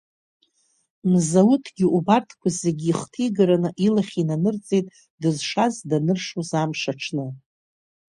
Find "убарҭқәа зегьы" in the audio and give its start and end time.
1.97-2.87